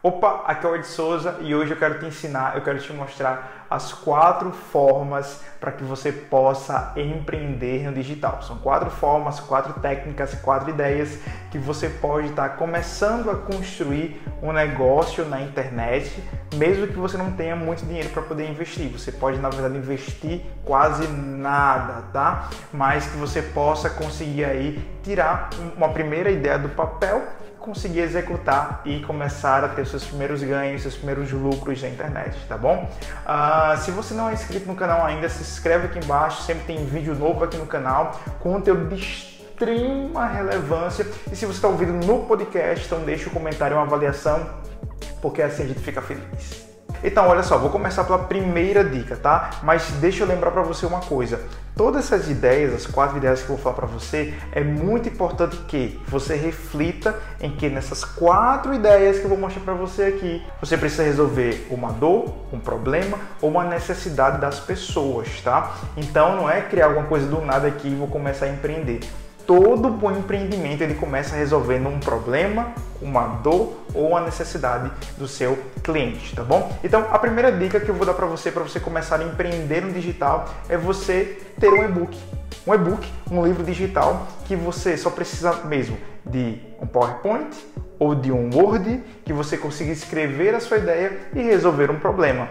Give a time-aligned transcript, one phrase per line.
[0.00, 2.92] Opa, aqui é o Ed Souza e hoje eu quero te ensinar, eu quero te
[2.92, 8.40] mostrar as quatro formas para que você possa empreender no digital.
[8.42, 11.18] São quatro formas, quatro técnicas, quatro ideias
[11.50, 16.22] que você pode estar começando a construir um negócio na internet,
[16.54, 18.88] mesmo que você não tenha muito dinheiro para poder investir.
[18.90, 22.50] Você pode, na verdade, investir quase nada, tá?
[22.72, 27.20] Mas que você possa conseguir aí tirar uma primeira ideia do papel
[27.58, 32.56] conseguir executar e começar a ter seus primeiros ganhos, seus primeiros lucros na internet, tá
[32.56, 32.88] bom?
[33.26, 36.84] Uh, se você não é inscrito no canal ainda, se inscreve aqui embaixo, sempre tem
[36.84, 41.06] vídeo novo aqui no canal, conteúdo de extrema relevância.
[41.30, 44.48] E se você está ouvindo no podcast, então deixa um comentário, uma avaliação,
[45.20, 46.67] porque assim a gente fica feliz.
[47.02, 49.50] Então, olha só, vou começar pela primeira dica, tá?
[49.62, 51.40] Mas deixa eu lembrar para você uma coisa.
[51.76, 55.56] Todas essas ideias, as quatro ideias que eu vou falar para você, é muito importante
[55.68, 60.44] que você reflita em que nessas quatro ideias que eu vou mostrar para você aqui,
[60.60, 65.76] você precisa resolver uma dor, um problema ou uma necessidade das pessoas, tá?
[65.96, 69.00] Então, não é criar alguma coisa do nada aqui e vou começar a empreender
[69.48, 75.58] todo bom empreendimento ele começa resolvendo um problema, uma dor ou uma necessidade do seu
[75.82, 76.70] cliente, tá bom?
[76.84, 79.80] Então, a primeira dica que eu vou dar para você para você começar a empreender
[79.80, 82.14] no digital é você ter um e-book.
[82.66, 87.56] Um e-book, um livro digital que você só precisa mesmo de um PowerPoint
[87.98, 92.50] ou de um Word que você consiga escrever a sua ideia e resolver um problema.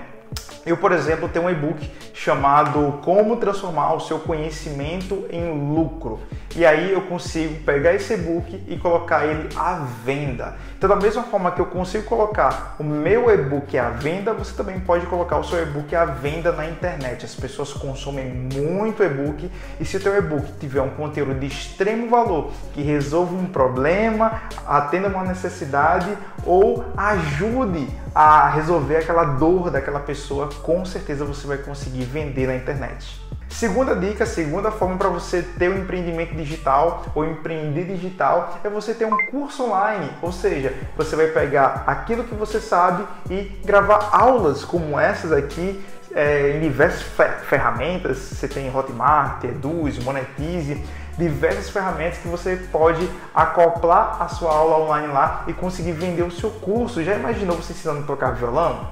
[0.65, 6.19] Eu, por exemplo, tenho um e-book chamado Como Transformar o Seu Conhecimento em Lucro.
[6.57, 10.55] E aí eu consigo pegar esse e-book e colocar ele à venda.
[10.77, 14.79] Então, da mesma forma que eu consigo colocar o meu e-book à venda, você também
[14.79, 17.23] pode colocar o seu e-book à venda na internet.
[17.23, 22.09] As pessoas consomem muito e-book e se o teu e-book tiver um conteúdo de extremo
[22.09, 26.09] valor, que resolva um problema, atenda uma necessidade
[26.45, 32.55] ou ajude a resolver aquela dor daquela pessoa, com certeza você vai conseguir vender na
[32.55, 33.21] internet.
[33.47, 38.95] Segunda dica, segunda forma para você ter um empreendimento digital ou empreender digital é você
[38.95, 44.09] ter um curso online, ou seja, você vai pegar aquilo que você sabe e gravar
[44.11, 45.79] aulas como essas aqui
[46.17, 47.03] é, em diversas
[47.47, 48.17] ferramentas.
[48.17, 50.83] Você tem Hotmart, Eduz, Monetize,
[51.15, 56.31] diversas ferramentas que você pode acoplar a sua aula online lá e conseguir vender o
[56.31, 57.03] seu curso.
[57.03, 58.89] Já imaginou você ensinando a tocar violão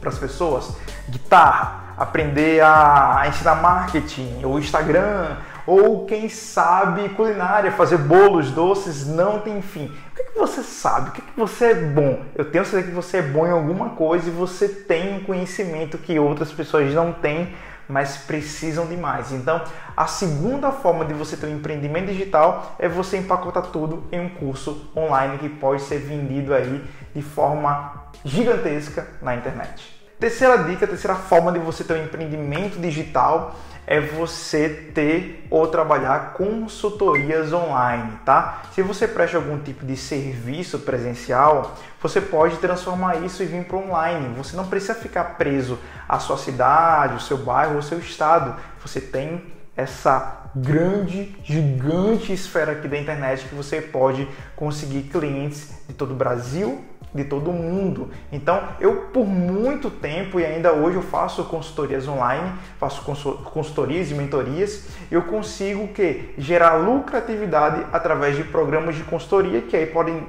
[0.00, 0.76] para as pessoas?
[1.08, 5.36] Guitarra, aprender a ensinar marketing, ou Instagram,
[5.66, 9.86] ou quem sabe culinária, fazer bolos, doces, não tem fim.
[9.86, 11.10] O que, é que você sabe?
[11.10, 12.22] O que, é que você é bom?
[12.34, 15.98] Eu tenho certeza que você é bom em alguma coisa e você tem um conhecimento
[15.98, 17.54] que outras pessoas não têm,
[17.88, 19.32] mas precisam de mais.
[19.32, 19.62] Então,
[19.96, 24.28] a segunda forma de você ter um empreendimento digital é você empacotar tudo em um
[24.28, 26.82] curso online que pode ser vendido aí
[27.14, 29.93] de forma gigantesca na internet.
[30.24, 36.32] Terceira dica, terceira forma de você ter um empreendimento digital é você ter ou trabalhar
[36.32, 38.62] consultorias online, tá?
[38.72, 43.76] Se você presta algum tipo de serviço presencial, você pode transformar isso e vir para
[43.76, 44.34] online.
[44.38, 48.58] Você não precisa ficar preso à sua cidade, o seu bairro, o seu estado.
[48.80, 49.44] Você tem
[49.76, 56.16] essa grande, gigante esfera aqui da internet que você pode conseguir clientes de todo o
[56.16, 56.82] Brasil
[57.14, 58.10] de todo mundo.
[58.32, 64.14] Então, eu por muito tempo e ainda hoje eu faço consultorias online, faço consultorias e
[64.14, 70.26] mentorias, eu consigo que gerar lucratividade através de programas de consultoria que aí podem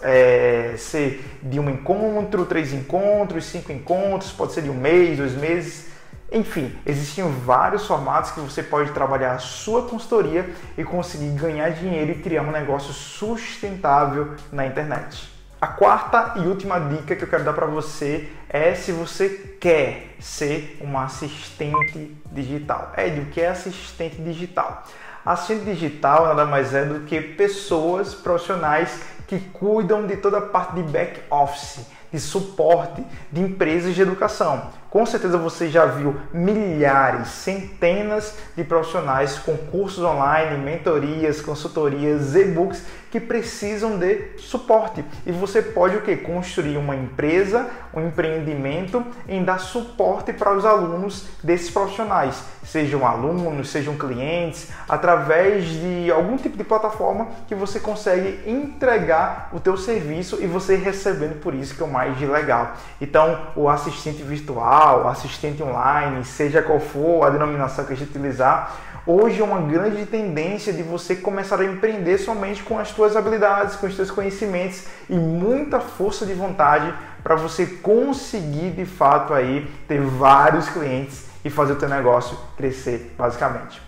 [0.00, 5.34] é, ser de um encontro, três encontros, cinco encontros, pode ser de um mês, dois
[5.34, 5.88] meses.
[6.30, 12.12] Enfim, existem vários formatos que você pode trabalhar a sua consultoria e conseguir ganhar dinheiro
[12.12, 15.37] e criar um negócio sustentável na internet.
[15.60, 20.14] A quarta e última dica que eu quero dar para você é se você quer
[20.20, 22.92] ser uma assistente digital.
[22.96, 24.84] Ed, o que é assistente digital?
[25.26, 30.76] Assistente digital nada mais é do que pessoas profissionais que cuidam de toda a parte
[30.76, 34.70] de back office, de suporte de empresas de educação.
[34.90, 42.82] Com certeza você já viu milhares, centenas de profissionais com cursos online, mentorias, consultorias, e-books
[43.10, 45.04] que precisam de suporte.
[45.26, 46.16] E você pode o que?
[46.16, 53.70] Construir uma empresa, um empreendimento em dar suporte para os alunos desses profissionais, sejam alunos,
[53.70, 60.38] sejam clientes, através de algum tipo de plataforma que você consegue entregar o teu serviço
[60.40, 62.74] e você recebendo por isso, que é mais de legal.
[63.00, 68.76] Então, o assistente virtual, assistente online, seja qual for a denominação que a gente utilizar,
[69.04, 73.74] hoje é uma grande tendência de você começar a empreender somente com as suas habilidades,
[73.74, 79.68] com os seus conhecimentos e muita força de vontade para você conseguir de fato aí
[79.88, 83.82] ter vários clientes e fazer o teu negócio crescer, basicamente.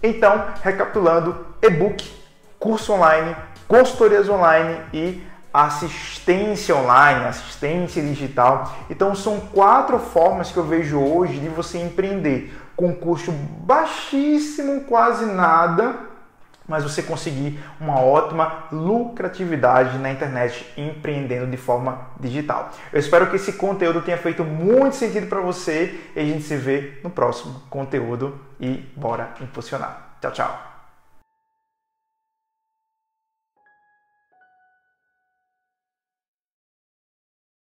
[0.00, 2.08] Então, recapitulando, e-book,
[2.60, 3.34] curso online,
[3.66, 5.20] consultorias online e
[5.64, 8.76] assistência online, assistência digital.
[8.90, 15.24] Então são quatro formas que eu vejo hoje de você empreender com custo baixíssimo, quase
[15.24, 15.96] nada,
[16.68, 22.70] mas você conseguir uma ótima lucratividade na internet empreendendo de forma digital.
[22.92, 26.56] Eu espero que esse conteúdo tenha feito muito sentido para você e a gente se
[26.56, 30.16] vê no próximo conteúdo e bora impulsionar.
[30.20, 30.75] Tchau, tchau.